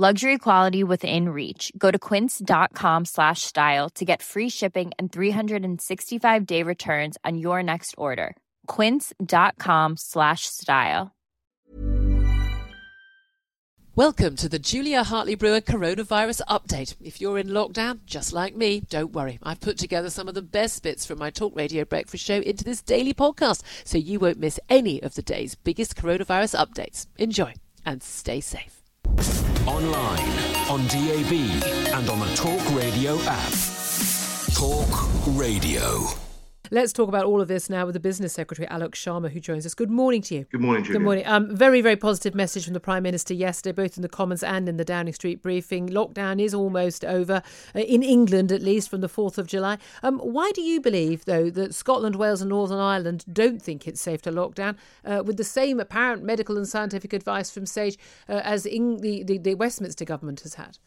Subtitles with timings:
[0.00, 1.70] Luxury quality within reach.
[1.76, 7.62] Go to quince.com slash style to get free shipping and 365 day returns on your
[7.62, 8.34] next order.
[8.66, 11.14] Quince.com slash style.
[13.94, 16.96] Welcome to the Julia Hartley Brewer Coronavirus Update.
[17.02, 19.38] If you're in lockdown, just like me, don't worry.
[19.42, 22.64] I've put together some of the best bits from my talk radio breakfast show into
[22.64, 27.06] this daily podcast so you won't miss any of the day's biggest coronavirus updates.
[27.18, 27.52] Enjoy
[27.84, 28.79] and stay safe.
[29.66, 30.28] Online,
[30.70, 31.32] on DAB,
[31.94, 33.52] and on the Talk Radio app.
[34.54, 36.29] Talk Radio.
[36.72, 39.66] Let's talk about all of this now with the Business Secretary, Alok Sharma, who joins
[39.66, 39.74] us.
[39.74, 40.44] Good morning to you.
[40.52, 41.00] Good morning, Julia.
[41.00, 41.26] Good morning.
[41.26, 44.68] Um, very, very positive message from the Prime Minister yesterday, both in the Commons and
[44.68, 45.88] in the Downing Street briefing.
[45.88, 47.42] Lockdown is almost over,
[47.74, 49.78] uh, in England at least, from the 4th of July.
[50.04, 54.00] Um, why do you believe, though, that Scotland, Wales, and Northern Ireland don't think it's
[54.00, 57.98] safe to lock down uh, with the same apparent medical and scientific advice from SAGE
[58.28, 60.78] uh, as in the, the, the Westminster government has had?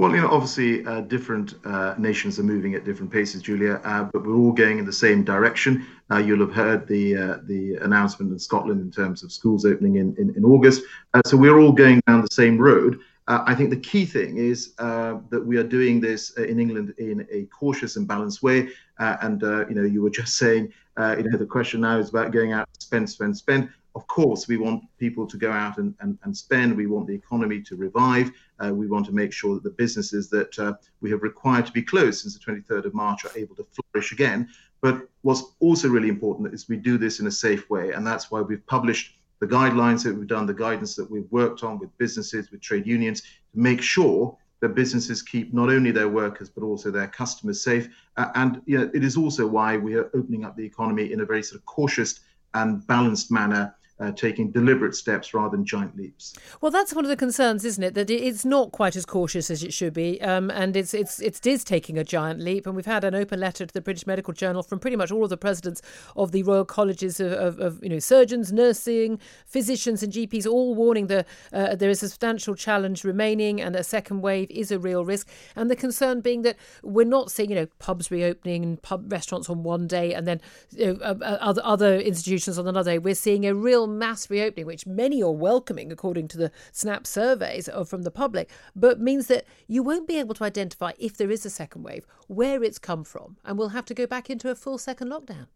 [0.00, 4.04] Well, you know, obviously, uh, different uh, nations are moving at different paces, Julia, uh,
[4.04, 5.86] but we're all going in the same direction.
[6.10, 9.96] Uh, you'll have heard the uh, the announcement in Scotland in terms of schools opening
[9.96, 10.84] in in, in August.
[11.12, 12.98] Uh, so we're all going down the same road.
[13.28, 17.44] I think the key thing is that we are doing this in England in a
[17.56, 18.70] cautious and balanced way.
[18.98, 22.52] and you know, you were just saying, you know, the question now is about going
[22.52, 26.36] out, spend, spend, spend of course, we want people to go out and, and, and
[26.36, 26.76] spend.
[26.76, 28.30] We want the economy to revive.
[28.58, 31.72] Uh, we want to make sure that the businesses that uh, we have required to
[31.72, 34.48] be closed since the 23rd of March are able to flourish again.
[34.80, 37.92] But what's also really important is we do this in a safe way.
[37.92, 41.64] And that's why we've published the guidelines that we've done, the guidance that we've worked
[41.64, 46.08] on with businesses, with trade unions, to make sure that businesses keep not only their
[46.08, 47.88] workers but also their customers safe.
[48.16, 51.20] Uh, and you know, it is also why we are opening up the economy in
[51.20, 52.20] a very sort of cautious
[52.54, 56.34] and balanced manner uh, taking deliberate steps rather than giant leaps.
[56.60, 57.94] Well, that's one of the concerns, isn't it?
[57.94, 61.46] That it's not quite as cautious as it should be, um, and it's it's it
[61.46, 62.66] is taking a giant leap.
[62.66, 65.24] And we've had an open letter to the British Medical Journal from pretty much all
[65.24, 65.82] of the presidents
[66.16, 70.74] of the Royal Colleges of, of, of you know surgeons, nursing, physicians, and GPs, all
[70.74, 74.78] warning that uh, there is a substantial challenge remaining, and a second wave is a
[74.78, 75.28] real risk.
[75.54, 79.50] And the concern being that we're not seeing you know pubs reopening and pub restaurants
[79.50, 80.40] on one day, and then
[80.70, 82.98] you know, uh, uh other other institutions on another day.
[82.98, 87.68] We're seeing a real mass reopening, which many are welcoming according to the SNAP surveys
[87.86, 91.44] from the public, but means that you won't be able to identify if there is
[91.44, 94.54] a second wave, where it's come from, and we'll have to go back into a
[94.54, 95.46] full second lockdown.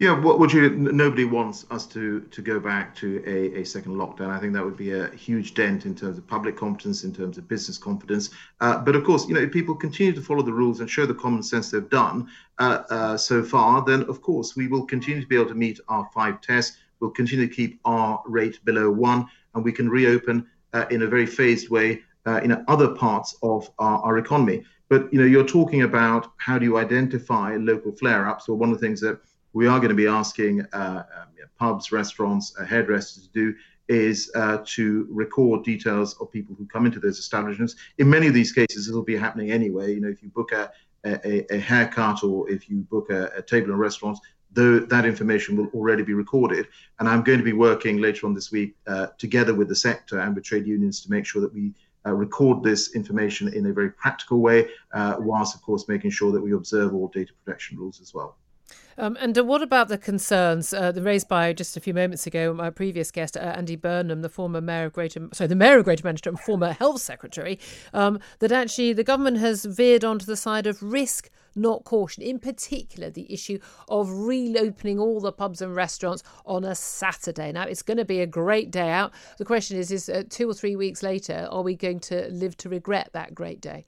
[0.00, 0.70] Yeah, what would you?
[0.70, 4.28] Nobody wants us to to go back to a, a second lockdown.
[4.28, 7.38] I think that would be a huge dent in terms of public confidence, in terms
[7.38, 8.30] of business confidence.
[8.60, 11.06] Uh, but of course, you know, if people continue to follow the rules and show
[11.06, 12.28] the common sense they've done
[12.58, 15.78] uh, uh, so far, then of course we will continue to be able to meet
[15.86, 16.76] our five tests.
[17.04, 21.06] We'll continue to keep our rate below one, and we can reopen uh, in a
[21.06, 24.64] very phased way uh, in other parts of our, economy.
[24.88, 28.48] But you know, you're talking about how do you identify local flare-ups?
[28.48, 29.20] Well, one of the things that
[29.52, 31.28] we are going to be asking uh, um,
[31.58, 33.54] pubs, restaurants, hairdressers to do
[33.88, 34.32] is
[34.64, 37.76] to record details of people who come into those establishments.
[37.98, 39.92] In many of these cases, it'll be happening anyway.
[39.92, 40.72] You know, if you book a,
[41.04, 44.20] a, a haircut or if you book a, a table in restaurants,
[44.54, 46.66] that information will already be recorded.
[46.98, 50.20] And I'm going to be working later on this week uh, together with the sector
[50.20, 51.72] and with trade unions to make sure that we
[52.06, 56.32] uh, record this information in a very practical way, uh, whilst, of course, making sure
[56.32, 58.36] that we observe all data protection rules as well.
[58.96, 62.52] Um, and uh, what about the concerns uh, raised by just a few moments ago
[62.52, 65.84] my previous guest, uh, Andy Burnham, the former mayor of Greater, sorry, the mayor of
[65.84, 67.58] Greater Manchester and former health secretary,
[67.92, 72.22] um, that actually the government has veered onto the side of risk not caution.
[72.22, 73.58] In particular, the issue
[73.88, 77.52] of reopening all the pubs and restaurants on a Saturday.
[77.52, 79.12] Now, it's going to be a great day out.
[79.38, 82.56] The question is, is uh, two or three weeks later, are we going to live
[82.58, 83.86] to regret that great day?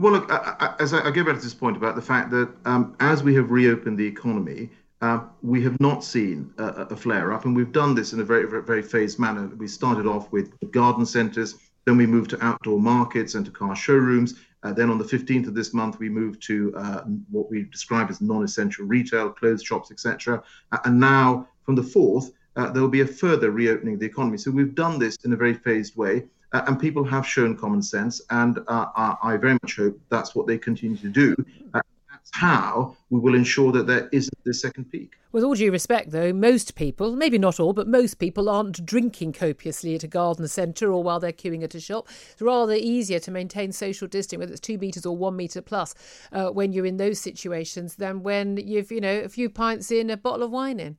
[0.00, 2.30] Well, look, I, I, as I, I, go back to this point about the fact
[2.30, 4.70] that um, as we have reopened the economy,
[5.02, 8.24] uh, we have not seen a, a, flare up, and we've done this in a
[8.24, 9.46] very, very, very phased manner.
[9.58, 13.76] We started off with garden centres, then we moved to outdoor markets and to car
[13.76, 14.40] showrooms.
[14.62, 18.08] Uh, then on the 15th of this month, we moved to uh, what we describe
[18.08, 20.42] as non-essential retail, clothes shops, etc.
[20.72, 24.06] Uh, and now from the 4th, uh, there will be a further reopening of the
[24.06, 24.38] economy.
[24.38, 27.82] So we've done this in a very phased way uh, and people have shown common
[27.82, 28.86] sense, and uh,
[29.22, 31.36] I very much hope that's what they continue to do.
[31.74, 31.80] Uh,
[32.10, 35.14] that's how we will ensure that there isn't this second peak.
[35.32, 39.32] With all due respect, though, most people, maybe not all, but most people aren't drinking
[39.32, 42.08] copiously at a garden centre or while they're queuing at a shop.
[42.32, 45.94] It's rather easier to maintain social distancing, whether it's two metres or one metre plus,
[46.32, 50.10] uh, when you're in those situations than when you've, you know, a few pints in,
[50.10, 50.98] a bottle of wine in.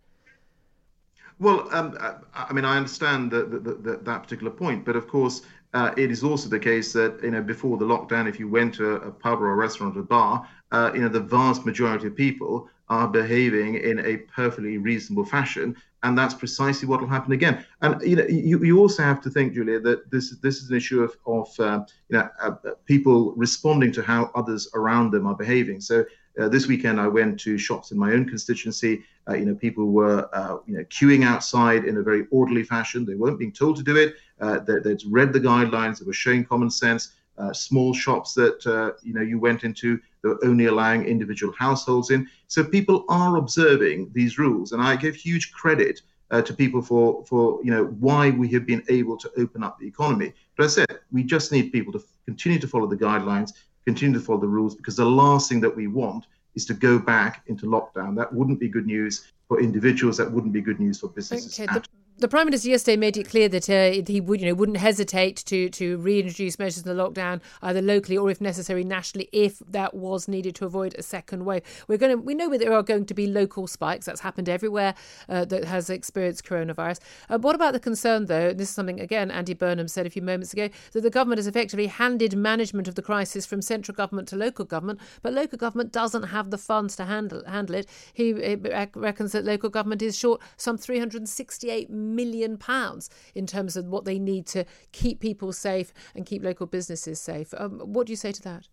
[1.41, 1.97] Well, um,
[2.35, 5.41] I mean, I understand that, that, that, that particular point, but of course,
[5.73, 8.75] uh, it is also the case that you know before the lockdown, if you went
[8.75, 12.05] to a, pub or a restaurant or a bar, uh, you know the vast majority
[12.05, 17.31] of people are behaving in a perfectly reasonable fashion, and that's precisely what will happen
[17.31, 17.65] again.
[17.81, 20.77] And you know, you, you also have to think, Julia, that this this is an
[20.77, 22.51] issue of of uh, you know uh,
[22.85, 25.81] people responding to how others around them are behaving.
[25.81, 26.05] So
[26.39, 29.03] uh, this weekend, I went to shops in my own constituency.
[29.29, 33.05] Uh, you know, people were uh, you know queuing outside in a very orderly fashion.
[33.05, 34.15] They weren't being told to do it.
[34.39, 35.99] Uh, they, would read the guidelines.
[35.99, 37.13] They were showing common sense.
[37.37, 41.53] Uh, small shops that uh, you know you went into they were only allowing individual
[41.57, 42.27] households in.
[42.47, 46.01] So people are observing these rules, and I give huge credit
[46.31, 49.87] to people for for you know why we have been able to open up the
[49.87, 50.33] economy.
[50.55, 53.53] But I said we just need people to continue to follow the guidelines
[53.85, 56.25] continue to follow the rules because the last thing that we want
[56.55, 58.15] is to go back into lockdown.
[58.15, 60.17] That wouldn't be good news for individuals.
[60.17, 61.59] That wouldn't be good news for businesses.
[61.59, 61.83] Okay, the,
[62.21, 65.37] the prime minister yesterday made it clear that uh, he would, you know, wouldn't hesitate
[65.37, 69.95] to to reintroduce measures in the lockdown either locally or, if necessary, nationally, if that
[69.95, 71.63] was needed to avoid a second wave.
[71.87, 74.05] We're going to, we know that there are going to be local spikes.
[74.05, 74.93] That's happened everywhere
[75.29, 76.99] uh, that has experienced coronavirus.
[77.27, 78.53] Uh, what about the concern, though?
[78.53, 81.47] This is something again Andy Burnham said a few moments ago that the government has
[81.47, 85.91] effectively handed management of the crisis from central government to local government, but local government
[85.91, 87.87] doesn't have the funds to handle handle it.
[88.13, 88.55] He, he
[88.93, 92.10] reckons that local government is short some 368 million
[92.57, 97.19] pounds in terms of what they need to keep people safe and keep local businesses
[97.19, 97.53] safe.
[97.57, 98.67] Um, what do you say to that?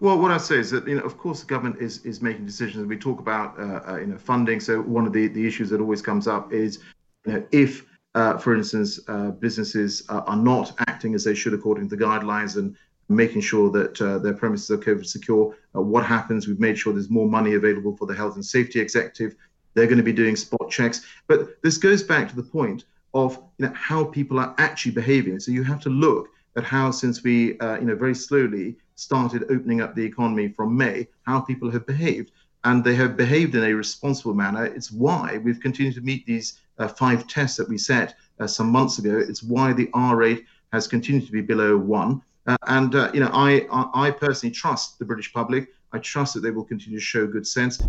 [0.00, 2.46] Well, what I say is that you know, of course, the government is is making
[2.46, 2.86] decisions.
[2.86, 4.60] We talk about uh, uh, you know funding.
[4.60, 6.80] So one of the the issues that always comes up is
[7.26, 11.88] you know if uh, for instance, uh, businesses are not acting as they should according
[11.88, 12.76] to the guidelines and
[13.08, 15.56] making sure that uh, their premises are COVID secure.
[15.74, 16.48] Uh, what happens?
[16.48, 19.36] We've made sure there's more money available for the health and safety executive
[19.74, 21.04] they're going to be doing spot checks.
[21.26, 22.84] But this goes back to the point
[23.14, 25.40] of you know, how people are actually behaving.
[25.40, 29.44] So you have to look at how, since we uh, you know very slowly started
[29.44, 32.32] opening up the economy from May, how people have behaved,
[32.64, 34.64] and they have behaved in a responsible manner.
[34.64, 38.70] It's why we've continued to meet these uh, five tests that we set uh, some
[38.70, 39.16] months ago.
[39.18, 42.22] It's why the R rate has continued to be below one.
[42.46, 45.68] Uh, and uh, you know, I, I I personally trust the British public.
[45.92, 47.80] I trust that they will continue to show good sense.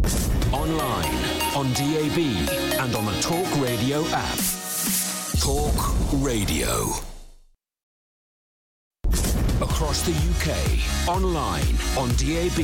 [0.53, 1.28] Online,
[1.59, 2.17] on DAB,
[2.79, 4.39] and on the Talk Radio app.
[5.41, 5.75] Talk
[6.23, 7.08] Radio
[9.79, 11.63] across the UK, online,
[11.97, 12.59] on DAB,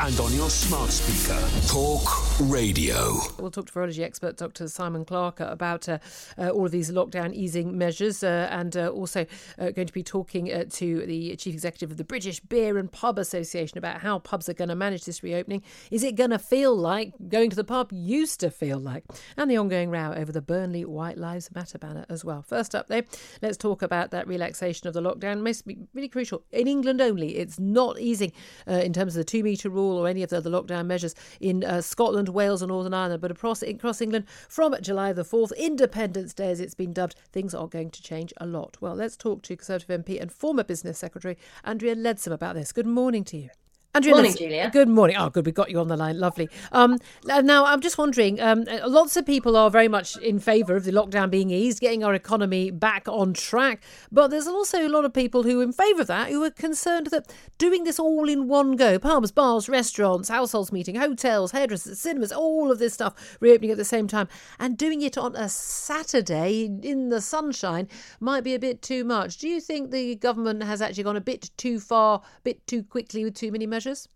[0.00, 1.38] and on your smart speaker.
[1.68, 3.18] Talk Radio.
[3.38, 4.66] We'll talk to virology expert Dr.
[4.68, 5.98] Simon Clarke about uh,
[6.38, 9.26] uh, all of these lockdown easing measures uh, and uh, also
[9.58, 12.90] uh, going to be talking uh, to the Chief Executive of the British Beer and
[12.90, 15.62] Pub Association about how pubs are going to manage this reopening.
[15.90, 19.04] Is it going to feel like going to the pub used to feel like?
[19.36, 22.40] And the ongoing row over the Burnley White Lives Matter banner as well.
[22.40, 23.02] First up, though,
[23.42, 25.42] let's talk about that relaxation of the lockdown.
[25.42, 27.36] Most really crucial in England only.
[27.36, 28.32] It's not easing
[28.68, 31.14] uh, in terms of the two metre rule or any of the other lockdown measures
[31.40, 33.20] in uh, Scotland, Wales, and Northern Ireland.
[33.20, 37.54] But across, across England, from July the 4th, Independence Day as it's been dubbed, things
[37.54, 38.76] are going to change a lot.
[38.80, 42.72] Well, let's talk to Conservative MP and former Business Secretary Andrea Leadsom about this.
[42.72, 43.50] Good morning to you.
[43.94, 44.70] Andrea, morning, Julia.
[44.72, 45.16] Good morning.
[45.16, 45.46] Oh, good.
[45.46, 46.18] We've got you on the line.
[46.18, 46.48] Lovely.
[46.72, 50.82] Um, now, I'm just wondering um, lots of people are very much in favour of
[50.82, 53.84] the lockdown being eased, getting our economy back on track.
[54.10, 56.50] But there's also a lot of people who are in favour of that, who are
[56.50, 62.00] concerned that doing this all in one go pubs, bars, restaurants, households meeting, hotels, hairdressers,
[62.00, 64.26] cinemas, all of this stuff reopening at the same time,
[64.58, 67.86] and doing it on a Saturday in the sunshine
[68.18, 69.38] might be a bit too much.
[69.38, 72.82] Do you think the government has actually gone a bit too far, a bit too
[72.82, 73.83] quickly with too many measures?
[73.84, 74.08] Measures?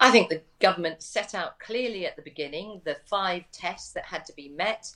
[0.00, 4.24] I think the government set out clearly at the beginning the five tests that had
[4.26, 4.92] to be met.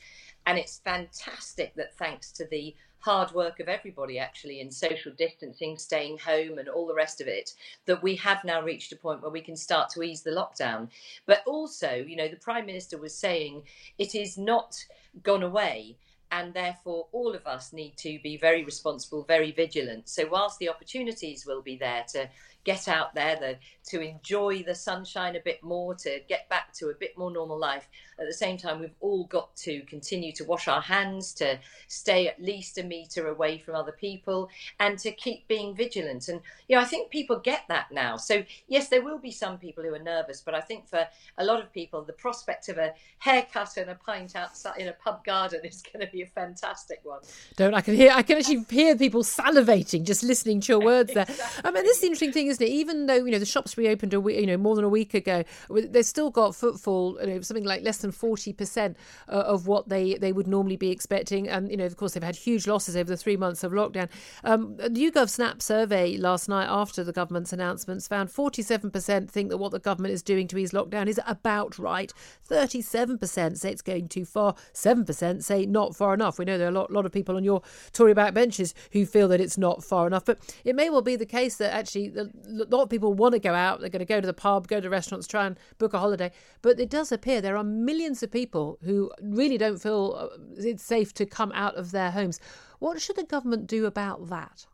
[0.46, 5.78] And it's fantastic that thanks to the hard work of everybody actually in social distancing,
[5.78, 7.52] staying home, and all the rest of it,
[7.86, 10.88] that we have now reached a point where we can start to ease the lockdown.
[11.26, 13.62] But also, you know, the Prime Minister was saying
[13.98, 14.84] it is not
[15.22, 15.96] gone away
[16.30, 20.08] and therefore all of us need to be very responsible, very vigilant.
[20.08, 22.28] So, whilst the opportunities will be there to
[22.64, 23.56] get out there, the,
[23.90, 27.58] to enjoy the sunshine a bit more, to get back to a bit more normal
[27.58, 27.88] life.
[28.18, 32.28] At the same time, we've all got to continue to wash our hands, to stay
[32.28, 34.50] at least a metre away from other people,
[34.80, 36.28] and to keep being vigilant.
[36.28, 38.16] And, you know, I think people get that now.
[38.16, 41.06] So, yes, there will be some people who are nervous, but I think for
[41.38, 44.92] a lot of people, the prospect of a haircut and a pint outside in a
[44.92, 47.20] pub garden is going to be a fantastic one.
[47.56, 51.14] Don't I can hear I can actually hear people salivating just listening to your words
[51.14, 51.26] there.
[51.64, 52.76] I mean, this is the interesting thing is isn't it?
[52.76, 55.14] Even though you know the shops reopened a week, you know more than a week
[55.14, 57.18] ago, they've still got footfall.
[57.20, 58.96] You know, something like less than forty percent
[59.28, 61.48] uh, of what they they would normally be expecting.
[61.48, 64.08] And you know, of course, they've had huge losses over the three months of lockdown.
[64.44, 69.50] Um, the YouGov Snap survey last night after the government's announcements found forty-seven percent think
[69.50, 72.12] that what the government is doing to ease lockdown is about right.
[72.44, 74.54] Thirty-seven percent say it's going too far.
[74.72, 76.38] Seven percent say not far enough.
[76.38, 77.62] We know there are a lot, lot of people on your
[77.92, 81.26] Tory backbenches who feel that it's not far enough, but it may well be the
[81.26, 83.80] case that actually the a lot of people want to go out.
[83.80, 86.30] They're going to go to the pub, go to restaurants, try and book a holiday.
[86.62, 90.82] But it does appear there are millions of people who really don't feel uh, it's
[90.82, 92.40] safe to come out of their homes.
[92.78, 94.66] What should the government do about that?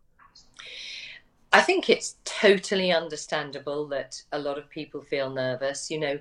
[1.53, 5.89] I think it's totally understandable that a lot of people feel nervous.
[5.89, 6.19] You know,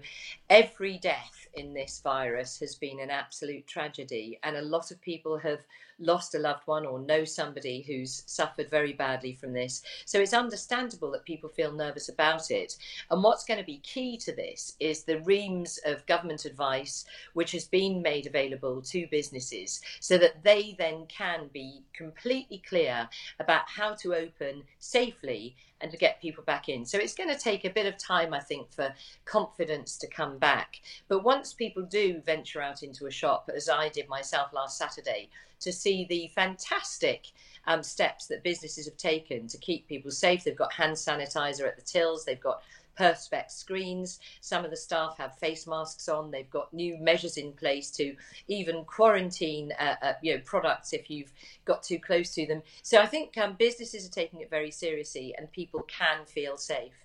[0.53, 5.35] every death in this virus has been an absolute tragedy, and a lot of people
[5.39, 5.61] have
[5.97, 9.81] lost a loved one or know somebody who's suffered very badly from this.
[10.05, 12.77] So it's understandable that people feel nervous about it.
[13.09, 17.51] And what's going to be key to this is the reams of government advice which
[17.53, 23.63] has been made available to businesses so that they then can be completely clear about
[23.67, 26.85] how to open safely and to get people back in.
[26.85, 30.37] So it's going to take a bit of time, I think, for confidence to come
[30.39, 30.81] back.
[31.09, 35.29] But once people do venture out into a shop, as I did myself last Saturday,
[35.59, 37.27] to see the fantastic
[37.67, 40.43] um, steps that businesses have taken to keep people safe.
[40.43, 42.61] They've got hand sanitizer at the tills, they've got
[42.99, 44.19] perspex screens.
[44.41, 46.31] Some of the staff have face masks on.
[46.31, 48.15] They've got new measures in place to
[48.47, 51.33] even quarantine, uh, uh, you know, products if you've
[51.65, 52.61] got too close to them.
[52.81, 57.02] So I think um, businesses are taking it very seriously, and people can feel safe.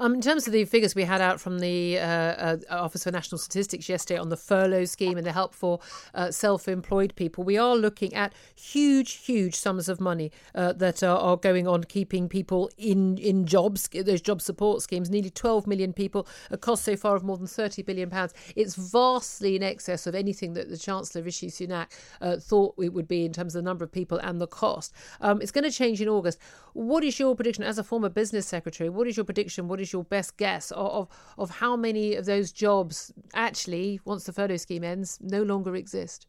[0.00, 3.10] Um, in terms of the figures we had out from the uh, uh, Office for
[3.10, 5.80] National Statistics yesterday on the furlough scheme and the help for
[6.14, 11.02] uh, self employed people, we are looking at huge, huge sums of money uh, that
[11.02, 15.10] are, are, going on keeping people in, in jobs, those job support schemes.
[15.10, 18.10] Nearly 12 million people, a cost so far of more than £30 billion.
[18.54, 21.88] It's vastly in excess of anything that the Chancellor, Rishi Sunak,
[22.20, 24.94] uh, thought it would be in terms of the number of people and the cost.
[25.20, 26.38] Um, it's going to change in August.
[26.74, 28.88] What is your prediction as a former business secretary?
[28.88, 29.61] What is your prediction?
[29.68, 34.24] What is your best guess of, of, of how many of those jobs actually, once
[34.24, 36.26] the furlough scheme ends, no longer exist?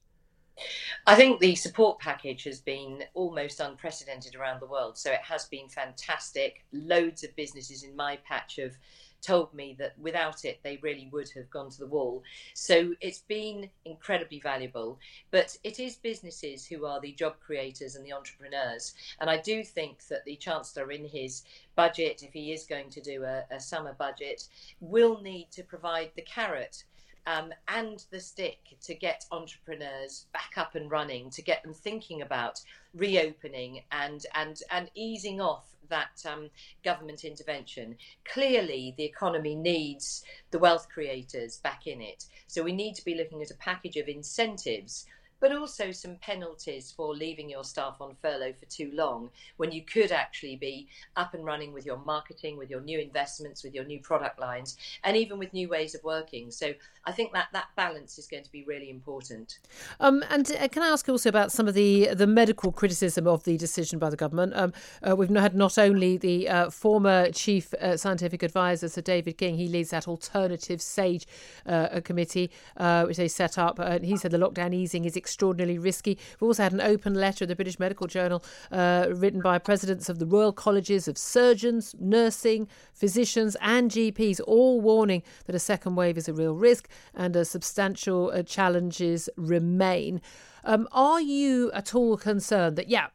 [1.08, 4.98] I think the support package has been almost unprecedented around the world.
[4.98, 6.64] So it has been fantastic.
[6.72, 8.78] Loads of businesses in my patch of
[9.24, 12.22] told me that without it, they really would have gone to the wall.
[12.54, 15.00] So it's been incredibly valuable.
[15.32, 18.94] But it is businesses who are the job creators and the entrepreneurs.
[19.20, 21.44] And I do think that the Chancellor, in his
[21.76, 24.48] budget, if he is going to do a, a summer budget,
[24.80, 26.84] will need to provide the carrot.
[27.26, 32.22] Um, and the stick to get entrepreneurs back up and running, to get them thinking
[32.22, 32.60] about
[32.94, 36.50] reopening and and and easing off that um,
[36.84, 37.98] government intervention.
[38.26, 42.26] Clearly, the economy needs the wealth creators back in it.
[42.48, 45.06] So we need to be looking at a package of incentives
[45.44, 49.82] but also some penalties for leaving your staff on furlough for too long when you
[49.82, 53.84] could actually be up and running with your marketing, with your new investments, with your
[53.84, 56.50] new product lines, and even with new ways of working.
[56.50, 56.74] So
[57.04, 59.60] I think that that balance is going to be really important.
[60.00, 63.44] Um, and uh, can I ask also about some of the the medical criticism of
[63.44, 64.54] the decision by the government?
[64.56, 64.72] Um,
[65.06, 69.58] uh, we've had not only the uh, former chief uh, scientific advisor, Sir David King,
[69.58, 71.28] he leads that alternative SAGE
[71.66, 73.78] uh, committee, which they set up.
[73.80, 76.18] and he said the lockdown easing is extraordinarily risky.
[76.40, 80.20] We've also had an open letter in the British Medical Journal written by presidents of
[80.20, 86.18] the Royal Colleges of Surgeons, Nursing, Physicians, and GPs, all warning that a second wave
[86.18, 90.22] is a real risk and uh, substantial uh, challenges remain.
[90.64, 93.08] Um, are you at all concerned that, yeah,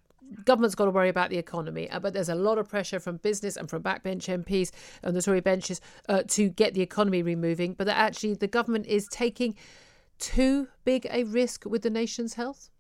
[0.44, 3.16] government's got to worry about the economy, uh, but there's a lot of pressure from
[3.18, 4.70] business and from backbench MPs
[5.02, 8.86] and the Tory benches uh, to get the economy removing, but that actually the government
[8.86, 9.54] is taking
[10.18, 12.70] too big a risk with the nation's health?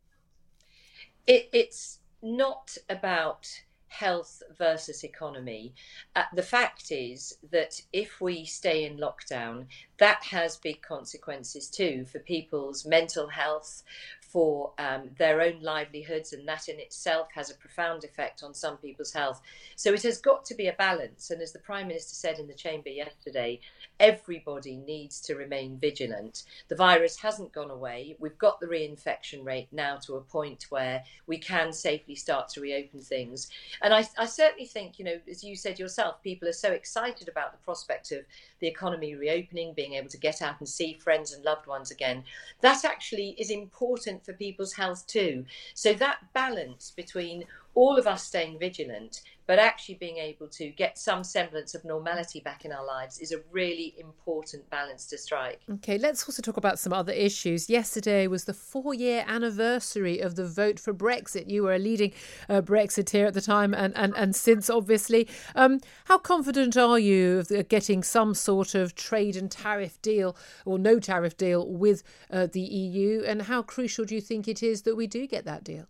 [1.26, 3.48] It, it's not about
[3.88, 5.74] health versus economy.
[6.14, 9.66] Uh, the fact is that if we stay in lockdown,
[9.98, 13.82] that has big consequences too for people's mental health,
[14.28, 18.76] for um, their own livelihoods, and that in itself has a profound effect on some
[18.76, 19.40] people's health.
[19.74, 21.30] So it has got to be a balance.
[21.30, 23.60] And as the Prime Minister said in the chamber yesterday,
[23.98, 26.44] everybody needs to remain vigilant.
[26.68, 28.16] The virus hasn't gone away.
[28.18, 32.60] We've got the reinfection rate now to a point where we can safely start to
[32.60, 33.48] reopen things.
[33.82, 37.28] And I, I certainly think, you know, as you said yourself, people are so excited
[37.28, 38.24] about the prospect of
[38.60, 42.24] the economy reopening, being able to get out and see friends and loved ones again.
[42.60, 45.44] That actually is important for people's health too.
[45.74, 47.44] So that balance between
[47.74, 52.38] all of us staying vigilant, but actually being able to get some semblance of normality
[52.38, 55.62] back in our lives is a really important balance to strike.
[55.76, 57.70] Okay, let's also talk about some other issues.
[57.70, 61.48] Yesterday was the four year anniversary of the vote for Brexit.
[61.48, 62.12] You were a leading
[62.50, 65.26] uh, Brexiteer at the time and, and, and since, obviously.
[65.54, 70.36] Um, how confident are you of getting some sort of trade and tariff deal
[70.66, 73.22] or no tariff deal with uh, the EU?
[73.26, 75.86] And how crucial do you think it is that we do get that deal?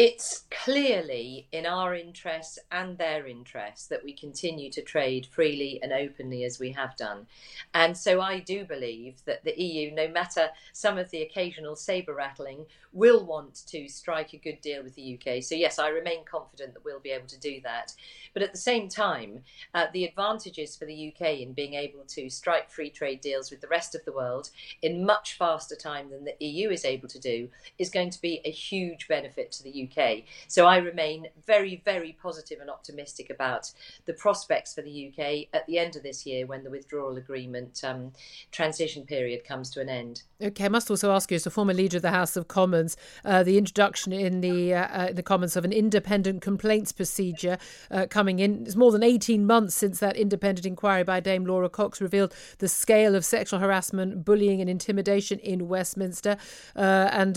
[0.00, 5.92] It's clearly in our interests and their interests that we continue to trade freely and
[5.92, 7.26] openly as we have done.
[7.74, 12.14] And so I do believe that the EU, no matter some of the occasional sabre
[12.14, 15.42] rattling, will want to strike a good deal with the UK.
[15.42, 17.92] So, yes, I remain confident that we'll be able to do that.
[18.34, 19.42] But at the same time,
[19.74, 23.60] uh, the advantages for the UK in being able to strike free trade deals with
[23.60, 24.50] the rest of the world
[24.82, 28.40] in much faster time than the EU is able to do is going to be
[28.44, 30.24] a huge benefit to the UK.
[30.48, 33.70] So, I remain very, very positive and optimistic about
[34.06, 37.82] the prospects for the UK at the end of this year when the withdrawal agreement
[37.84, 38.12] um,
[38.50, 40.22] transition period comes to an end.
[40.42, 42.79] Okay, I must also ask you, as a former leader of the House of Commons,
[43.24, 47.58] uh, the introduction in the uh, uh, the Commons of an independent complaints procedure
[47.90, 48.62] uh, coming in.
[48.66, 52.68] It's more than 18 months since that independent inquiry by Dame Laura Cox revealed the
[52.68, 56.36] scale of sexual harassment, bullying, and intimidation in Westminster.
[56.76, 57.34] Uh, and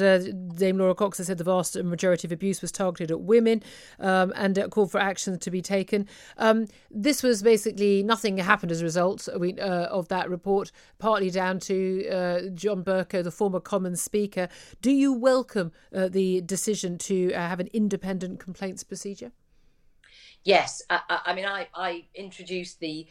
[0.57, 3.63] Dame Laura Cox has said the vast majority of abuse was targeted at women
[3.99, 6.07] um, and called for action to be taken.
[6.37, 12.51] Um, this was basically nothing happened as a result of that report, partly down to
[12.53, 12.83] John.
[12.83, 14.49] Bercow, the former Commons Speaker.
[14.81, 19.31] Do you welcome uh, the decision to uh, have an independent complaints procedure?
[20.43, 23.07] Yes, I, I mean, I, I introduced the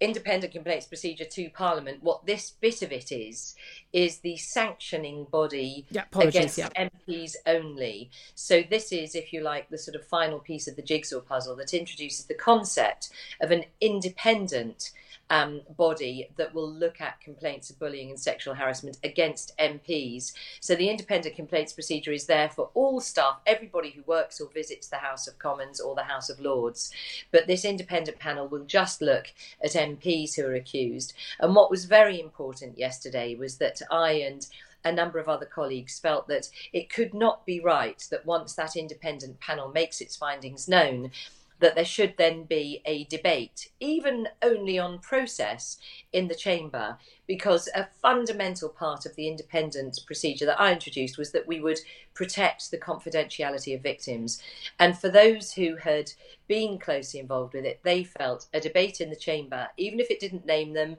[0.00, 2.02] independent complaints procedure to Parliament.
[2.02, 3.54] What this bit of it is,
[3.92, 6.70] is the sanctioning body yeah, against yeah.
[6.76, 8.10] MPs only.
[8.34, 11.54] So this is, if you like, the sort of final piece of the jigsaw puzzle
[11.56, 14.90] that introduces the concept of an independent
[15.32, 20.34] um, body that will look at complaints of bullying and sexual harassment against MPs.
[20.60, 24.88] So the independent complaints procedure is there for all staff, everybody who works or visits
[24.88, 26.92] the House of Commons or the House of Lords.
[27.30, 29.28] But this independent panel will just look
[29.64, 31.14] at MPs who are accused.
[31.40, 34.46] And what was very important yesterday was that I and
[34.84, 38.76] a number of other colleagues felt that it could not be right that once that
[38.76, 41.10] independent panel makes its findings known,
[41.62, 45.78] that there should then be a debate, even only on process
[46.12, 51.32] in the chamber, because a fundamental part of the independent procedure that I introduced was
[51.32, 51.78] that we would
[52.14, 54.42] protect the confidentiality of victims.
[54.78, 56.12] And for those who had
[56.48, 60.20] been closely involved with it, they felt a debate in the chamber, even if it
[60.20, 60.96] didn't name them,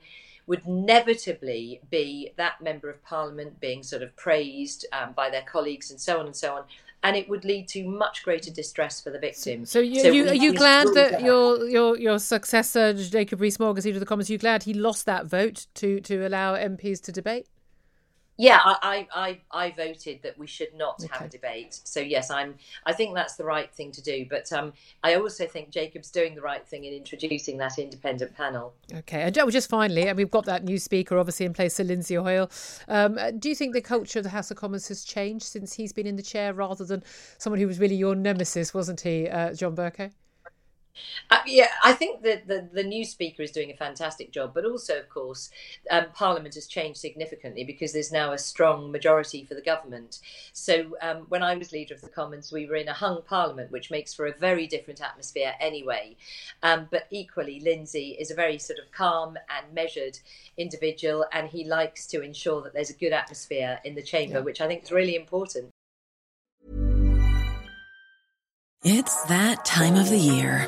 [0.47, 5.91] would inevitably be that member of parliament being sort of praised um, by their colleagues
[5.91, 6.63] and so on and so on
[7.03, 9.65] and it would lead to much greater distress for the victim.
[9.65, 13.97] So, you, so you, are you glad that your your your successor Jacob Rees-Mogg, leader
[13.97, 17.47] of the Commons, you glad he lost that vote to to allow MPs to debate?
[18.37, 21.09] Yeah, I, I, I voted that we should not okay.
[21.11, 21.79] have a debate.
[21.83, 22.55] So yes, I'm.
[22.85, 24.25] I think that's the right thing to do.
[24.29, 28.73] But um, I also think Jacob's doing the right thing in introducing that independent panel.
[28.93, 32.15] Okay, and just finally, and we've got that new speaker obviously in place, Sir Lindsay
[32.15, 32.49] Hoyle.
[32.87, 35.93] Um, do you think the culture of the House of Commons has changed since he's
[35.93, 37.03] been in the chair, rather than
[37.37, 40.11] someone who was really your nemesis, wasn't he, uh, John Bercow?
[41.29, 44.65] Uh, yeah, I think that the, the new speaker is doing a fantastic job, but
[44.65, 45.49] also, of course,
[45.89, 50.19] um, Parliament has changed significantly because there's now a strong majority for the government.
[50.53, 53.71] So um, when I was leader of the Commons, we were in a hung Parliament,
[53.71, 56.15] which makes for a very different atmosphere anyway.
[56.62, 60.19] Um, but equally, Lindsay is a very sort of calm and measured
[60.58, 64.43] individual, and he likes to ensure that there's a good atmosphere in the chamber, yeah.
[64.43, 65.69] which I think is really important.
[68.86, 70.67] It's that time of the year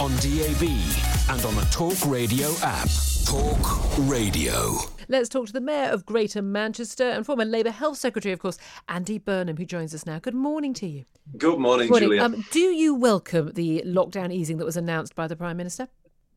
[0.00, 0.62] on DAB,
[1.28, 2.88] and on the Talk Radio app.
[3.26, 4.78] Talk Radio.
[5.08, 8.56] Let's talk to the Mayor of Greater Manchester and former Labour Health Secretary, of course,
[8.88, 10.18] Andy Burnham, who joins us now.
[10.18, 11.04] Good morning to you.
[11.36, 12.08] Good morning, Morning.
[12.08, 12.22] Julia.
[12.22, 15.86] Um, do you welcome the lockdown easing that was announced by the Prime Minister?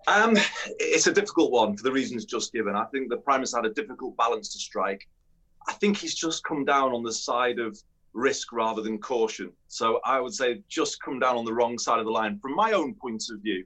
[0.07, 0.35] Um,
[0.79, 2.75] it's a difficult one for the reasons just given.
[2.75, 5.07] I think the Prime Minister had a difficult balance to strike.
[5.69, 7.81] I think he's just come down on the side of
[8.13, 9.51] risk rather than caution.
[9.67, 12.39] So I would say just come down on the wrong side of the line.
[12.39, 13.65] From my own point of view,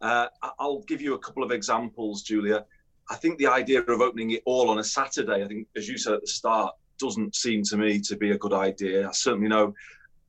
[0.00, 2.64] uh, I'll give you a couple of examples, Julia.
[3.10, 5.98] I think the idea of opening it all on a Saturday, I think, as you
[5.98, 9.08] said at the start, doesn't seem to me to be a good idea.
[9.08, 9.74] I certainly know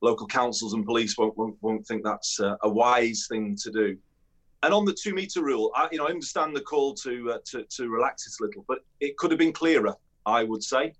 [0.00, 3.96] local councils and police won't won't, won't think that's uh, a wise thing to do.
[4.64, 7.38] And on the two meter rule, I, you know, I understand the call to, uh,
[7.46, 9.94] to to relax it a little, but it could have been clearer.
[10.26, 10.92] I would say,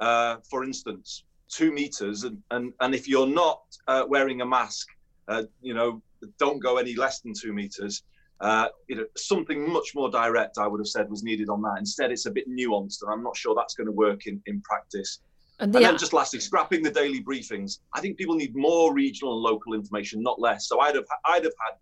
[0.00, 1.24] uh, for instance,
[1.58, 4.86] two meters, and and, and if you're not uh, wearing a mask,
[5.28, 6.02] uh, you know,
[6.38, 8.02] don't go any less than two meters.
[8.40, 11.76] Uh, you know, something much more direct, I would have said, was needed on that.
[11.78, 14.60] Instead, it's a bit nuanced, and I'm not sure that's going to work in, in
[14.62, 15.20] practice.
[15.60, 17.78] And, And then just lastly, scrapping the daily briefings.
[17.94, 20.66] I think people need more regional and local information, not less.
[20.66, 21.74] So I'd have I'd have had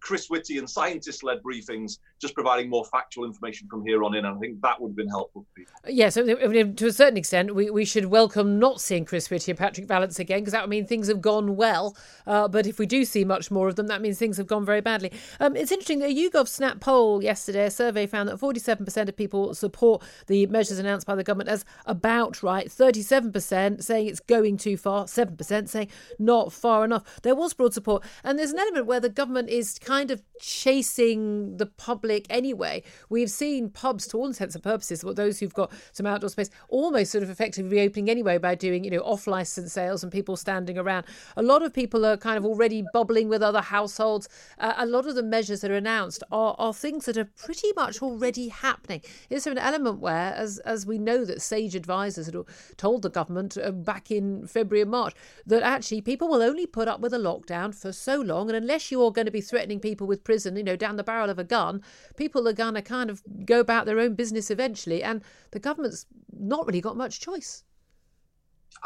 [0.00, 4.24] Chris Whitty and scientist-led briefings, just providing more factual information from here on in.
[4.24, 5.72] And I think that would have been helpful for people.
[5.88, 9.52] Yes, I mean, to a certain extent, we, we should welcome not seeing Chris Whitty
[9.52, 11.96] and Patrick Vallance again because that would mean things have gone well.
[12.26, 14.66] Uh, but if we do see much more of them, that means things have gone
[14.66, 15.12] very badly.
[15.40, 19.54] Um, it's interesting, a YouGov Snap poll yesterday, a survey found that 47% of people
[19.54, 24.76] support the measures announced by the government as about right, 37% saying it's going too
[24.76, 27.20] far, 7% saying not far enough.
[27.22, 28.04] There was broad support.
[28.22, 32.82] And there's an element where the government is kind of chasing the public anyway.
[33.08, 36.50] We've seen pubs, to all intents and purposes, well, those who've got some outdoor space,
[36.68, 40.36] almost sort of effectively reopening anyway by doing, you know, off license sales and people
[40.36, 41.06] standing around.
[41.36, 44.28] A lot of people are kind of already bubbling with other households.
[44.58, 47.72] Uh, a lot of the measures that are announced are, are things that are pretty
[47.76, 49.02] much already happening.
[49.28, 52.36] Is there an element where, as as we know that sage advisors had
[52.76, 55.14] told the government uh, back in February and March,
[55.46, 58.90] that actually people will only put up with a lockdown for so long, and unless
[58.90, 61.44] you're going to be threatening people with prison, you know, down the barrel of a
[61.44, 61.82] gun,
[62.16, 66.06] people are going to kind of go about their own business eventually, and the government's
[66.32, 67.64] not really got much choice.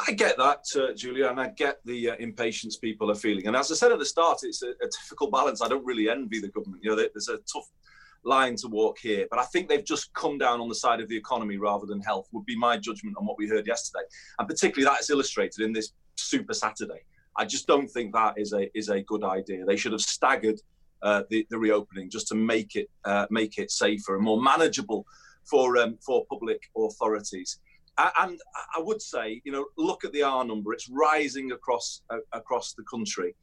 [0.09, 3.47] I get that, uh, Julia, and I get the uh, impatience people are feeling.
[3.47, 5.63] And as I said at the start, it's a, a difficult balance.
[5.63, 6.83] I don't really envy the government.
[6.83, 7.71] You know, there's a tough
[8.25, 11.09] line to walk here, but I think they've just come down on the side of
[11.09, 12.29] the economy rather than health.
[12.33, 14.05] Would be my judgment on what we heard yesterday,
[14.39, 17.03] and particularly that is illustrated in this Super Saturday.
[17.37, 19.65] I just don't think that is a is a good idea.
[19.65, 20.61] They should have staggered
[21.03, 25.07] uh, the, the reopening just to make it uh, make it safer and more manageable
[25.45, 27.59] for um, for public authorities.
[27.97, 28.41] And
[28.77, 32.73] I would say, you know, look at the R number; it's rising across uh, across
[32.75, 33.37] the country.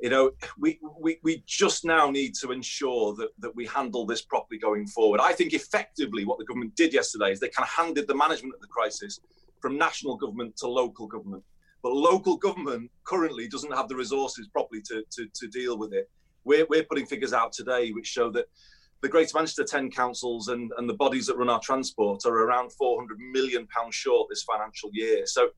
[0.00, 4.22] You know, we, we we just now need to ensure that that we handle this
[4.22, 5.20] properly going forward.
[5.20, 8.54] I think effectively what the government did yesterday is they kind of handed the management
[8.54, 9.20] of the crisis
[9.62, 11.42] from national government to local government.
[11.82, 16.10] But local government currently doesn't have the resources properly to, to, to deal with it.
[16.44, 18.46] We're, we're putting figures out today which show that
[19.02, 22.72] the Greater Manchester 10 councils and, and the bodies that run our transport are around
[22.72, 25.26] 400 million pounds short this financial year.
[25.26, 25.48] So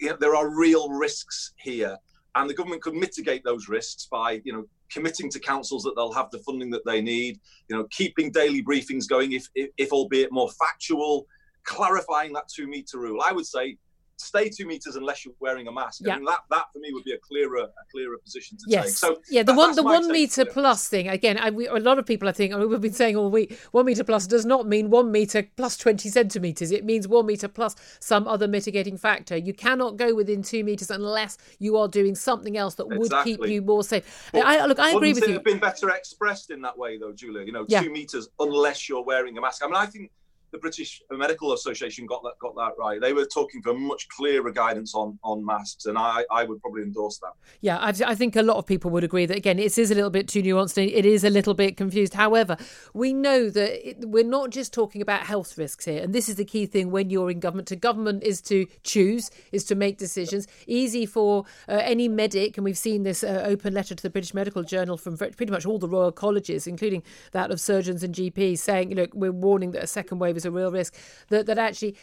[0.00, 1.96] you know, there are real risks here.
[2.34, 6.12] and the government could mitigate those risks by you know committing to councils that they'll
[6.12, 9.92] have the funding that they need you know keeping daily briefings going if if, if
[9.92, 11.26] albeit more factual
[11.64, 13.76] clarifying that two meter rule i would say
[14.18, 16.02] stay two meters unless you're wearing a mask.
[16.04, 16.14] Yeah.
[16.14, 18.86] I mean, that that for me would be a clearer a clearer position to yes.
[18.86, 18.94] take.
[18.94, 21.38] So yeah, the that, one the one meter plus thing again.
[21.38, 24.04] I, we, a lot of people I think we've been saying all week one meter
[24.04, 26.70] plus does not mean one meter plus twenty centimeters.
[26.70, 29.36] It means one meter plus some other mitigating factor.
[29.36, 33.36] You cannot go within two meters unless you are doing something else that would exactly.
[33.36, 34.30] keep you more safe.
[34.32, 35.34] Well, I, look, I agree with you.
[35.34, 37.44] Have been better expressed in that way though, Julia.
[37.44, 37.82] You know, yeah.
[37.82, 39.62] two meters unless you're wearing a mask.
[39.64, 40.10] I mean, I think
[40.50, 43.00] the British Medical Association got that got that right.
[43.00, 46.82] They were talking for much clearer guidance on on masks, and I, I would probably
[46.82, 47.32] endorse that.
[47.60, 49.94] Yeah, I, I think a lot of people would agree that again, it is a
[49.94, 50.78] little bit too nuanced.
[50.78, 52.14] It is a little bit confused.
[52.14, 52.56] However,
[52.94, 56.36] we know that it, we're not just talking about health risks here, and this is
[56.36, 57.68] the key thing when you're in government.
[57.68, 60.46] To government is to choose, is to make decisions.
[60.66, 64.32] Easy for uh, any medic, and we've seen this uh, open letter to the British
[64.32, 68.58] Medical Journal from pretty much all the royal colleges, including that of surgeons and GPs,
[68.58, 70.94] saying, look, we're warning that a second wave is a real risk.
[71.28, 71.96] That that actually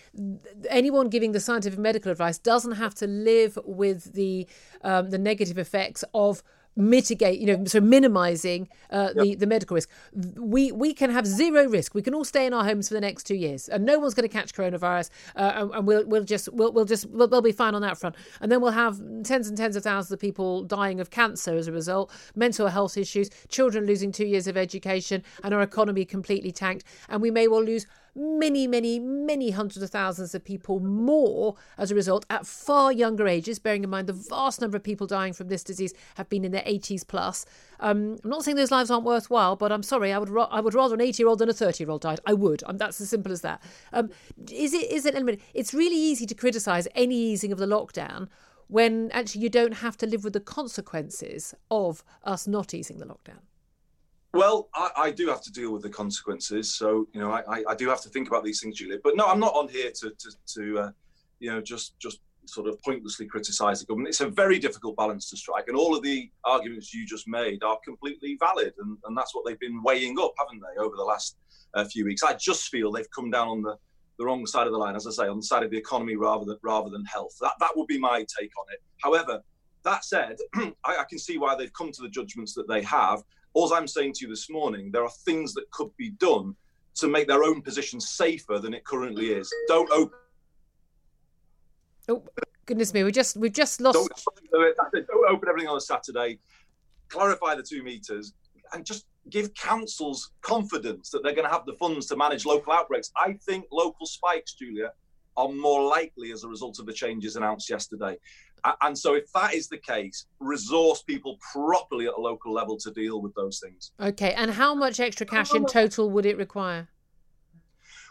[0.70, 4.48] anyone giving the scientific medical advice doesn't have to live with the
[4.84, 6.44] um, the negative effects of
[6.76, 9.24] mitigate, you know, so minimizing uh, yep.
[9.24, 9.90] the, the medical risk.
[10.14, 11.96] We we can have zero risk.
[11.96, 14.14] We can all stay in our homes for the next two years, and no one's
[14.14, 17.42] going to catch coronavirus, uh, and, and, we'll we'll just we'll we'll just we'll, we'll,
[17.42, 18.16] be fine on that front.
[18.42, 21.68] And then we'll have tens and tens of thousands of people dying of cancer as
[21.68, 26.52] a result, mental health issues, children losing two years of education, and our economy completely
[26.52, 31.56] tanked, and we may well lose many, many, many hundreds of thousands of people more
[31.78, 35.06] as a result at far younger ages, bearing in mind the vast number of people
[35.06, 37.46] dying from this disease have been in their 80s plus.
[37.80, 40.74] Um, I'm not saying those lives aren't worthwhile, but I'm sorry, I would I would
[40.74, 42.20] rather an 80 year old than a 30 year old died.
[42.26, 42.64] I would.
[42.66, 43.62] Um, that's as simple as that.
[43.92, 44.10] Um,
[44.50, 44.92] is it?
[44.92, 45.42] Is it?
[45.54, 48.28] It's really easy to criticise any easing of the lockdown
[48.68, 53.06] when actually you don't have to live with the consequences of us not easing the
[53.06, 53.42] lockdown.
[54.36, 57.74] Well, I, I, do have to deal with the consequences, so you know I, I,
[57.74, 58.98] do have to think about these things, Julia.
[59.02, 60.92] But no, I'm not on here to to, to uh,
[61.40, 64.10] you know just just sort of pointlessly criticise the government.
[64.10, 67.64] It's a very difficult balance to strike, and all of the arguments you just made
[67.64, 71.04] are completely valid, and, and that's what they've been weighing up, haven't they, over the
[71.04, 71.38] last
[71.74, 72.22] uh, few weeks?
[72.22, 73.78] I just feel they've come down on the
[74.18, 76.18] the wrong side of the line, as I say, on the side of the economy
[76.18, 77.38] rather than rather than health.
[77.40, 78.82] That that would be my take on it.
[79.02, 79.42] However,
[79.86, 83.24] that said, I, I, can see why they've come to the judgments that they have,
[83.56, 86.56] all I'm saying to you this morning, there are things that could be done
[86.96, 89.52] to make their own position safer than it currently is.
[89.68, 90.20] Don't open.
[92.08, 92.24] Oh
[92.68, 94.08] goodness me, we just we've just lost.
[94.52, 96.38] Don't, don't open everything on a Saturday.
[97.10, 98.34] Clarify the two meters
[98.74, 102.74] and just give councils confidence that they're going to have the funds to manage local
[102.74, 103.12] outbreaks.
[103.18, 104.92] I think local spikes, Julia,
[105.38, 108.18] are more likely as a result of the changes announced yesterday.
[108.82, 112.92] And so, if that is the case, resource people properly at a local level to
[112.92, 113.92] deal with those things.
[114.00, 114.34] Okay.
[114.34, 116.88] And how much extra cash in total would it require?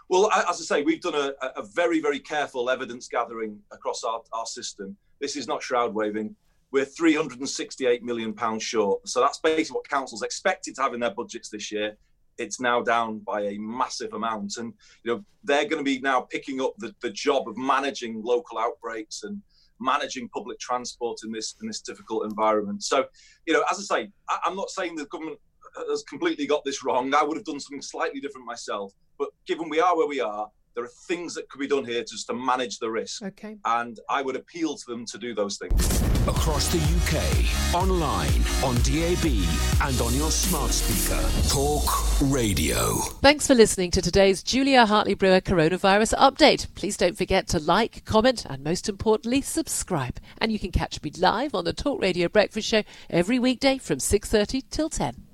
[0.08, 4.22] Well, as I say, we've done a, a very, very careful evidence gathering across our,
[4.32, 4.96] our system.
[5.20, 6.36] This is not shroud waving.
[6.70, 9.08] We're 368 million pounds short.
[9.08, 11.96] So that's basically what councils expected to have in their budgets this year.
[12.36, 16.22] It's now down by a massive amount, and you know they're going to be now
[16.22, 19.40] picking up the, the job of managing local outbreaks and
[19.80, 22.82] managing public transport in this in this difficult environment.
[22.82, 23.04] So,
[23.46, 25.38] you know, as I say, I, I'm not saying the government
[25.88, 27.14] has completely got this wrong.
[27.14, 28.92] I would have done something slightly different myself.
[29.18, 32.02] But given we are where we are, there are things that could be done here
[32.02, 33.22] just to manage the risk.
[33.22, 33.56] Okay.
[33.64, 36.02] And I would appeal to them to do those things.
[36.26, 39.24] Across the UK, online, on DAB,
[39.82, 41.22] and on your smart speaker.
[41.48, 41.84] Talk
[42.22, 42.94] Radio.
[43.20, 46.66] Thanks for listening to today's Julia Hartley Brewer coronavirus update.
[46.74, 50.18] Please don't forget to like, comment, and most importantly, subscribe.
[50.38, 53.98] And you can catch me live on the Talk Radio Breakfast Show every weekday from
[53.98, 55.33] 6:30 till 10.